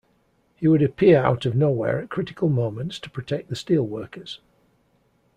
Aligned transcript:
He 0.55 0.67
would 0.67 0.81
appear 0.81 1.19
out 1.23 1.45
of 1.45 1.53
nowhere 1.53 1.99
at 2.01 2.09
critical 2.09 2.49
moments 2.49 2.97
to 2.97 3.07
protect 3.07 3.49
the 3.49 3.55
steel 3.55 3.85
workers. 3.85 4.39